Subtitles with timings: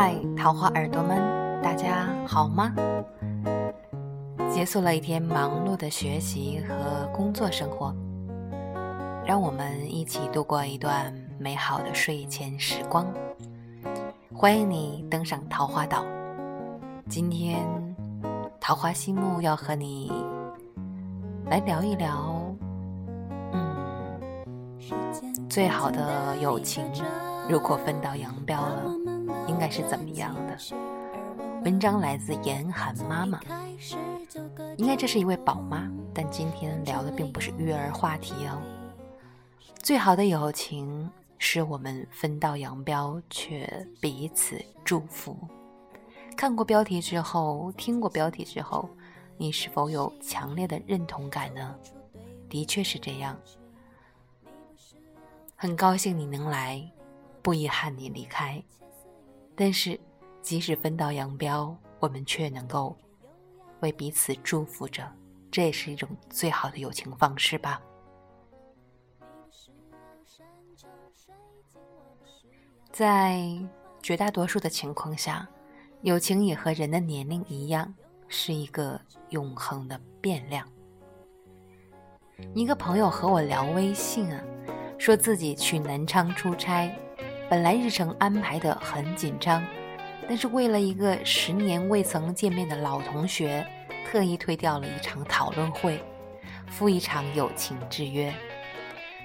[0.00, 1.18] 嗨桃花耳朵们，
[1.60, 2.72] 大家好吗？
[4.48, 7.92] 结束了一天忙碌的学习和工作生活，
[9.26, 13.12] 让我们一起度过一段美好的睡前时光。
[14.32, 16.04] 欢迎你登上桃花岛。
[17.08, 17.58] 今天，
[18.60, 20.12] 桃花心木要和你
[21.46, 22.40] 来聊一聊，
[23.50, 23.76] 嗯，
[25.48, 26.84] 最好的友情
[27.48, 28.84] 如果分道扬镳了，
[29.58, 30.56] 应该是怎么样的？
[31.64, 33.40] 文章来自严寒妈妈，
[34.76, 38.62] 应该这是一位宝妈，但今天聊的并不是育儿话题哦。
[39.82, 43.68] 最好的友情是我们分道扬镳，却
[44.00, 45.36] 彼此祝福。
[46.36, 48.88] 看过标题之后，听过标题之后，
[49.36, 51.74] 你是否有强烈的认同感呢？
[52.48, 53.36] 的确是这样。
[55.56, 56.80] 很高兴你能来，
[57.42, 58.62] 不遗憾你离开，
[59.58, 59.98] 但是。
[60.40, 62.96] 即使分道扬镳，我们却能够
[63.80, 65.06] 为彼此祝福着，
[65.50, 67.82] 这也是一种最好的友情方式吧。
[72.90, 73.42] 在
[74.00, 75.46] 绝大多数的情况下，
[76.00, 77.92] 友情也和人的年龄一样，
[78.26, 80.66] 是一个永恒的变量。
[82.54, 84.42] 一个朋友和我聊微信啊，
[84.96, 86.90] 说自己去南昌出差，
[87.48, 89.64] 本来日程安排的很紧张。
[90.28, 93.66] 但是为了一个十年未曾见面的老同学，
[94.06, 95.98] 特意推掉了一场讨论会，
[96.66, 98.30] 赴一场友情之约。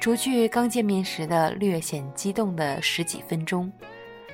[0.00, 3.70] 除去刚见面时的略显激动的十几分钟，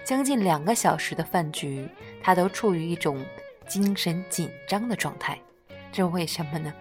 [0.05, 1.89] 将近两个小时的饭局，
[2.23, 3.19] 他都处于一种
[3.67, 5.37] 精神紧张的状态。
[5.91, 6.73] 这为什么呢？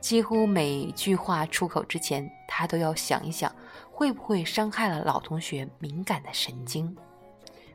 [0.00, 3.54] 几乎每句话出口之前，他都要想一想，
[3.98, 6.96] 会不会伤害了老同学敏感的神经。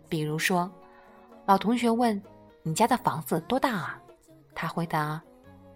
[0.08, 0.72] 比如说。
[1.46, 2.24] 老同学问
[2.64, 4.02] ：“你家的房子多大啊？”
[4.56, 5.22] 他回答：“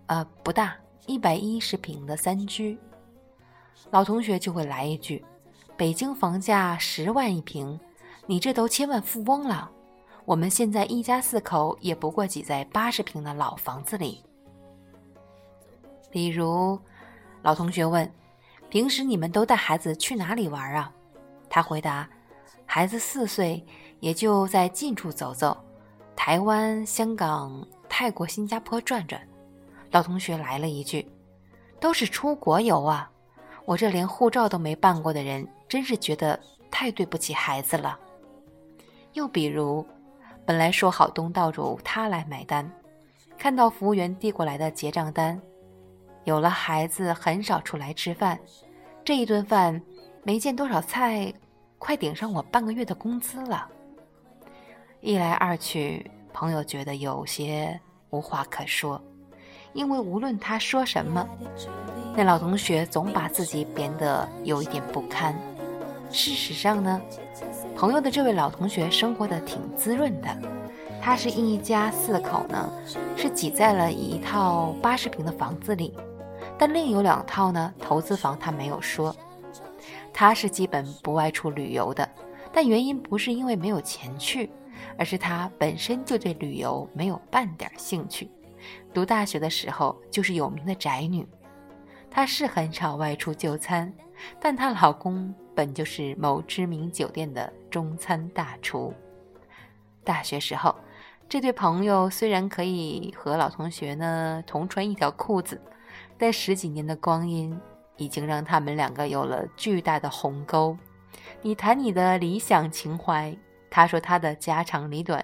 [0.07, 2.79] 呃，不大，一百一十平的三居。”
[3.91, 5.25] 老同学就会来一句
[5.75, 7.77] ：“北京房价十万一平，
[8.27, 9.69] 你这都千万富翁了。
[10.23, 14.23] 我们现在一家四口也不过挤在八十平的老房子里。”
[16.09, 16.79] 比如，
[17.41, 18.09] 老同学问
[18.69, 20.91] ：“平时你们都带孩子去哪里玩啊？”
[21.49, 22.07] 他回答
[22.65, 23.65] ：“孩子四岁。”
[23.99, 25.57] 也就在近处走走，
[26.15, 29.19] 台湾、香港、泰国、新加坡转转。
[29.89, 31.03] 老同学来了一句
[31.81, 33.09] ：“都是出国游啊！”
[33.65, 36.39] 我这连护照都没办过的人，真是觉得
[36.69, 37.97] 太对不起孩子了。
[39.13, 39.83] 又比如，
[40.45, 42.71] 本来说好东道主他来买单，
[43.35, 45.41] 看到服务员递过来的结账单，
[46.27, 48.37] 有了孩子很少出来吃饭，
[49.05, 49.81] 这一顿饭
[50.23, 51.33] 没见多少菜，
[51.77, 53.65] 快顶上我半个月的工资了。
[54.99, 57.79] 一来二去，朋友觉得有些
[58.09, 59.01] 无话可说，
[59.71, 61.25] 因为无论他说什么，
[62.13, 65.33] 那老同学总把自己贬得有一点不堪。
[66.11, 67.01] 事实上呢，
[67.73, 70.27] 朋友的这位老同学生活的挺滋润的，
[71.01, 72.69] 他是一家四口呢，
[73.15, 75.93] 是挤在了一套八十平的房子里，
[76.57, 79.15] 但另有两套呢投资房他没有说。
[80.13, 82.09] 他是基本不外出旅游的，
[82.51, 84.49] 但原因不是因为没有钱去。
[84.97, 88.29] 而是她本身就对旅游没有半点兴趣，
[88.93, 91.27] 读大学的时候就是有名的宅女。
[92.09, 93.91] 她是很少外出就餐，
[94.39, 98.93] 但她老公本就是某知名酒店的中餐大厨。
[100.03, 100.75] 大学时候，
[101.27, 105.59] 这对朋友虽然可以和老同学呢同穿一条裤子，
[106.17, 107.59] 但十几年的光阴
[107.97, 110.77] 已经让他们两个有了巨大的鸿沟。
[111.41, 113.35] 你谈你的理想情怀。
[113.69, 115.23] 他说他的家长里短，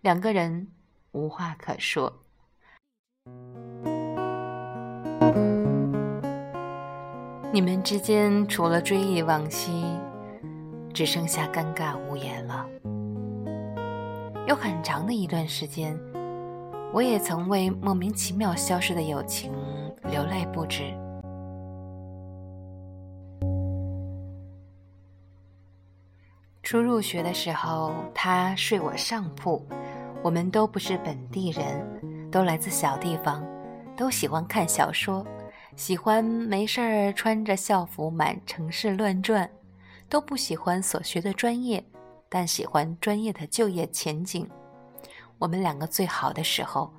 [0.00, 0.68] 两个人
[1.12, 2.12] 无话可说。
[7.52, 9.84] 你们之间除了追忆往昔，
[10.92, 12.66] 只剩下尴尬无言了。
[14.48, 15.96] 有很长的一段时间，
[16.92, 19.52] 我也曾为莫名其妙消失的友情
[20.04, 20.92] 流泪不止。
[26.62, 29.64] 初入学的时候，他睡我上铺。
[30.22, 33.46] 我们都不是本地人，都来自小地方，
[33.94, 35.22] 都喜欢看小说，
[35.76, 39.48] 喜欢没事儿穿着校服满城市乱转，
[40.08, 41.84] 都不喜欢所学的专业，
[42.30, 44.48] 但喜欢专业的就业前景。
[45.38, 46.90] 我们两个最好的时候，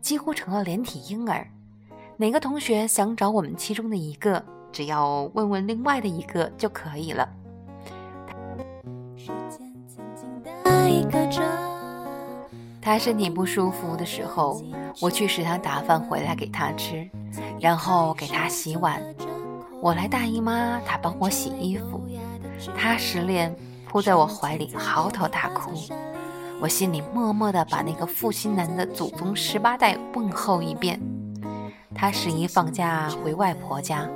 [0.00, 1.46] 几乎成了连体婴儿。
[2.16, 7.28] 哪个同学想找我们其中的一个，只要问问另外的一个就可以了。
[12.80, 14.62] 他身体不舒服的时候，
[15.00, 17.08] 我去食堂打饭回来给他吃，
[17.60, 19.00] 然后给他洗碗。
[19.80, 22.00] 我来大姨妈，他帮我洗衣服。
[22.76, 23.54] 他失恋，
[23.88, 25.72] 扑在我怀里嚎啕大哭。
[26.60, 31.00] 我心里默默地把那个负心男的祖宗十八代问候一遍。
[31.94, 34.08] 他十一放假回外婆家，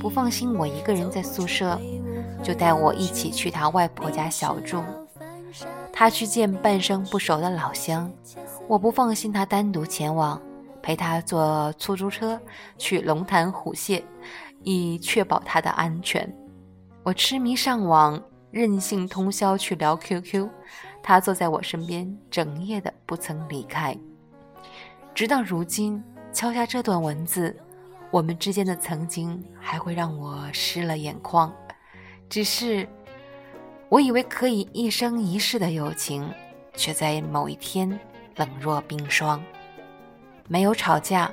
[0.00, 1.78] 不放心我一个人在宿舍，
[2.42, 4.82] 就带我一起去他外婆家小住。
[5.92, 8.10] 他去见半生不熟的老乡，
[8.66, 10.40] 我不放心他单独前往，
[10.80, 12.40] 陪他坐出租车
[12.78, 14.02] 去龙潭虎穴，
[14.62, 16.32] 以确保他的安全。
[17.02, 20.48] 我痴迷上网，任性通宵去聊 QQ，
[21.02, 23.94] 他坐在我身边，整夜的不曾离开。
[25.14, 27.56] 直到如今，敲下这段文字，
[28.10, 31.52] 我们之间的曾经还会让我湿了眼眶，
[32.28, 32.88] 只是。
[33.88, 36.32] 我以为可以一生一世的友情，
[36.74, 37.98] 却在某一天
[38.36, 39.42] 冷若冰霜。
[40.46, 41.28] 没有吵架，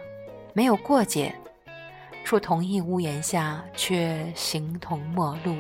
[0.54, 1.36] 没有过节，
[2.24, 5.56] 处同一屋檐下，却形同陌路。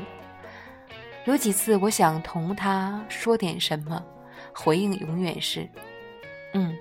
[1.25, 4.03] 有几次，我想同他说点什么，
[4.51, 5.69] 回应永远是
[6.55, 6.75] “嗯，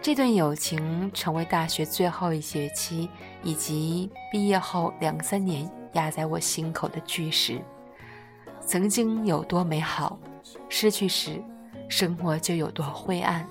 [0.00, 3.08] 这段友情成为大学最后一学期
[3.42, 7.58] 以及毕业后两三年压在我心口的巨石。
[8.60, 10.18] 曾经有多美好，
[10.68, 11.42] 失去时，
[11.88, 13.46] 生活就有多灰暗；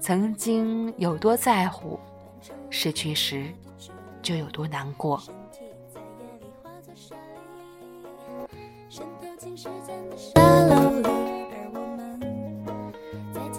[0.00, 2.00] 曾经有多在乎，
[2.70, 3.52] 失去时，
[4.22, 5.22] 就有多难过。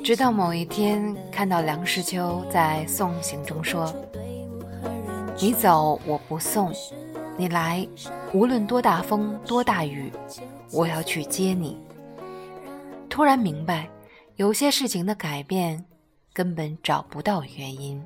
[0.07, 3.93] 直到某一天，看到梁实秋在送行中说
[5.37, 6.71] ：“你走我不送，
[7.35, 7.85] 你来，
[8.33, 10.09] 无论多大风多大雨，
[10.71, 11.77] 我要去接你。”
[13.09, 13.89] 突然明白，
[14.37, 15.83] 有些事情的改变
[16.31, 18.01] 根本找不到原因，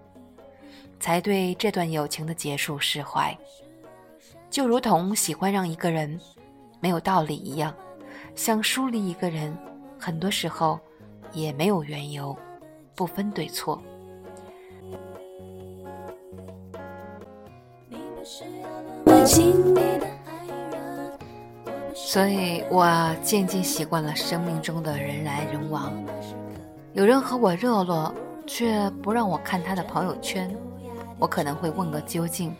[0.99, 3.37] 才对这段友情的结束释怀。
[4.49, 6.19] 就如同喜欢上一个人，
[6.79, 7.71] 没有道理一样，
[8.33, 9.55] 想疏离一个人，
[9.99, 10.79] 很多时候。
[11.33, 12.35] 也没有缘由，
[12.95, 13.81] 不分对错。
[21.93, 25.93] 所以我渐渐习惯了生命中的人来人往。
[26.93, 28.13] 有人和我热络，
[28.45, 30.53] 却不让我看他的朋友圈，
[31.17, 32.53] 我可能会问个究竟。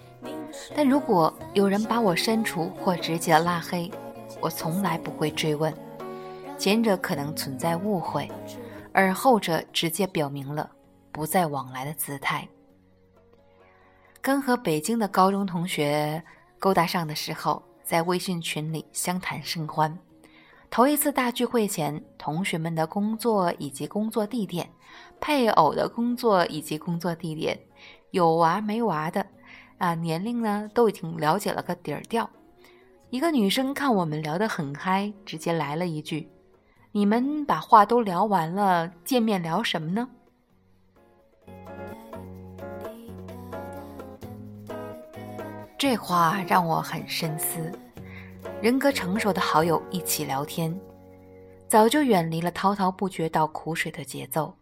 [0.76, 3.92] 但如果有人把我删除或直接拉黑，
[4.40, 5.74] 我从来不会追问。
[6.58, 8.30] 前者可能存在误会。
[8.94, 10.70] 而后者直接表明了
[11.12, 12.48] 不再往来的姿态。
[14.22, 16.24] 刚和北京的高中同学
[16.60, 19.98] 勾搭上的时候，在微信群里相谈甚欢。
[20.70, 24.70] 头一次大聚会前，同学们的工作以及工作地点，
[25.20, 27.60] 配偶的工作以及工作地点，
[28.12, 29.26] 有娃没娃的，
[29.80, 32.30] 啊，年龄呢都已经了解了个底儿掉。
[33.10, 36.30] 一个女生看我们聊得很嗨，直接来了一句。
[36.94, 40.10] 你们把话都聊完了，见面聊什么呢？
[45.78, 47.72] 这话让我很深思。
[48.62, 50.78] 人格成熟的好友一起聊天，
[51.70, 54.54] 早就远离了滔滔不绝倒苦水的节奏。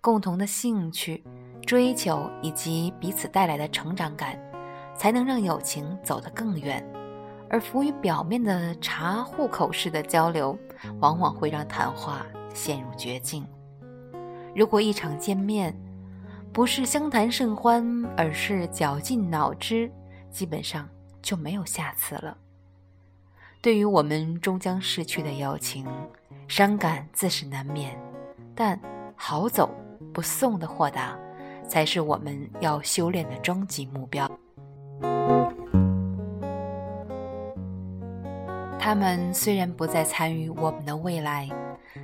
[0.00, 1.22] 共同的兴趣、
[1.66, 4.38] 追求以及彼此带来的成长感，
[4.96, 6.82] 才能让友情走得更远。
[7.50, 10.58] 而浮于表面的查户口式的交流，
[11.00, 13.46] 往往会让谈话陷入绝境。
[14.54, 15.74] 如果一场见面
[16.52, 19.90] 不是相谈甚欢，而是绞尽脑汁，
[20.30, 20.88] 基本上
[21.20, 22.36] 就没有下次了。
[23.60, 25.86] 对于我们终将逝去的友情，
[26.46, 27.98] 伤感自是难免，
[28.54, 28.78] 但
[29.16, 29.68] 好走
[30.12, 31.18] 不送的豁达，
[31.66, 34.30] 才是我们要修炼的终极目标。
[38.84, 41.48] 他们虽然不再参与我们的未来，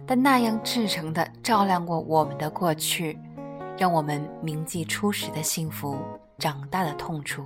[0.07, 3.19] 但那样赤诚地照亮过我们的过去，
[3.77, 5.95] 让我们铭记初时的幸福，
[6.39, 7.45] 长大的痛楚。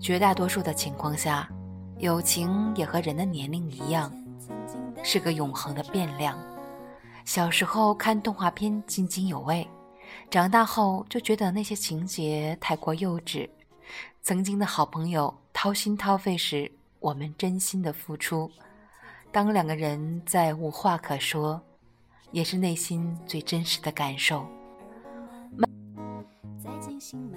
[0.00, 1.46] 绝大多数的情况下，
[1.98, 4.10] 友情也和人的年龄一样，
[5.02, 6.38] 是个永恒的变量。
[7.26, 9.68] 小时候看动画片津津有味，
[10.30, 13.46] 长大后就觉得那些情节太过幼稚。
[14.22, 16.72] 曾经的好朋友掏心掏肺时。
[17.00, 18.50] 我们真心的付出，
[19.32, 21.58] 当两个人再无话可说，
[22.30, 24.44] 也是内心最真实的感受。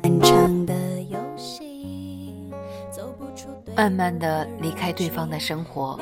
[0.03, 2.51] 漫长的游戏，
[2.91, 3.48] 走不出。
[3.74, 5.98] 慢慢的离开对方的生活，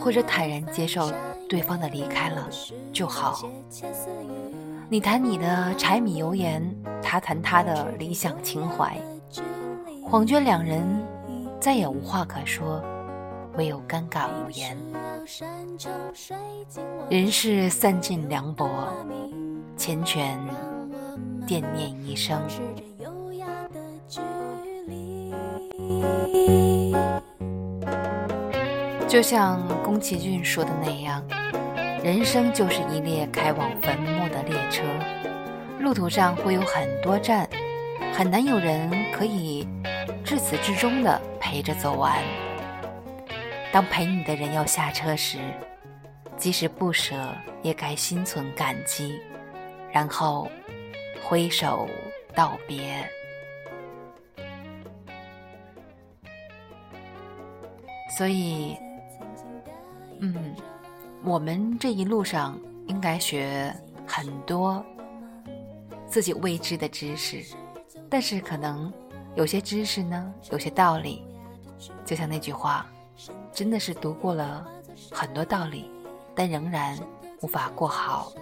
[0.00, 1.12] 或者坦然接受
[1.46, 2.48] 对方的离开了
[2.94, 3.38] 就好。
[4.88, 6.62] 你谈你的柴米油盐，
[7.02, 8.98] 他谈他的理想情怀，
[10.08, 10.82] 恍觉两人
[11.60, 12.82] 再也无话可说，
[13.56, 14.76] 唯有尴尬无言。
[17.08, 18.68] 人世散尽凉薄，
[19.76, 20.36] 缱绻
[21.46, 22.40] 惦念一生。
[29.06, 31.22] 就像宫崎骏说的那样，
[32.02, 34.82] 人生就是一列开往坟墓的列车，
[35.80, 37.46] 路途上会有很多站，
[38.14, 39.68] 很难有人可以
[40.24, 42.16] 至始至终的陪着走完。
[43.72, 45.38] 当陪你的人要下车时，
[46.36, 49.18] 即使不舍，也该心存感激，
[49.90, 50.46] 然后
[51.22, 51.88] 挥手
[52.34, 53.08] 道别。
[58.14, 58.76] 所以，
[60.20, 60.54] 嗯，
[61.24, 63.74] 我们这一路上应该学
[64.06, 64.84] 很多
[66.06, 67.42] 自己未知的知识，
[68.10, 68.92] 但是可能
[69.34, 71.24] 有些知识呢，有些道理，
[72.04, 72.86] 就像那句话，
[73.52, 74.66] 真的是读过了
[75.10, 75.90] 很多道理，
[76.34, 76.98] 但仍然
[77.42, 78.32] 无法过好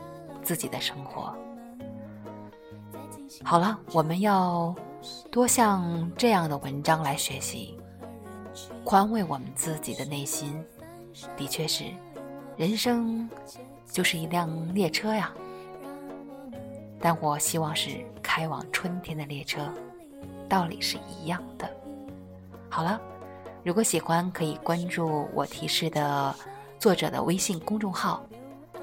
[0.42, 1.34] 自己的生活。
[3.42, 4.74] 好了，我们要
[5.30, 7.76] 多向这样的文章来学习。
[8.84, 10.62] 宽慰我们自己的内心，
[11.36, 11.84] 的确是，
[12.56, 13.28] 人生
[13.86, 15.32] 就是一辆列车呀。
[17.00, 19.72] 但我希望是开往春天的列车，
[20.48, 21.68] 道理是一样的。
[22.68, 23.00] 好了，
[23.62, 26.34] 如果喜欢，可以关注我提示的
[26.78, 28.24] 作者的微信公众号。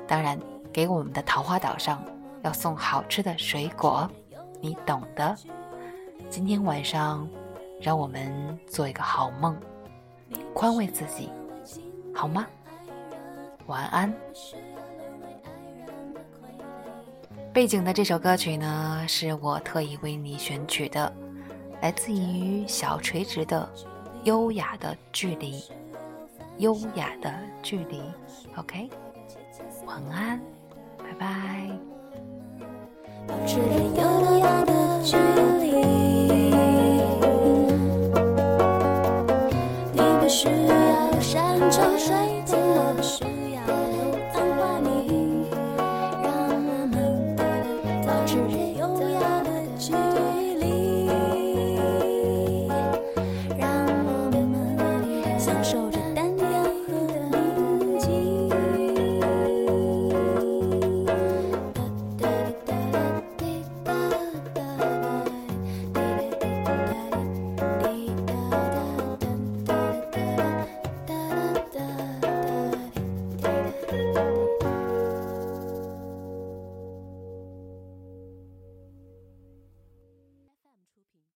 [0.08, 0.40] 当然，
[0.72, 2.04] 给我们的桃花岛上
[2.44, 4.10] 要送好吃的水果，
[4.62, 5.36] 你懂的。
[6.30, 7.28] 今天晚上，
[7.82, 9.58] 让我们做一个好梦。
[10.54, 11.32] 宽慰自己，
[12.14, 12.46] 好吗？
[13.66, 14.14] 晚安。
[17.52, 21.12] 背景的这首歌曲呢，是我特意为你选取的，
[21.82, 23.68] 来自于小垂直的
[24.24, 25.60] 《优雅的距离》，
[26.58, 28.02] 优雅的距离。
[28.56, 28.90] OK，
[29.86, 30.42] 晚安，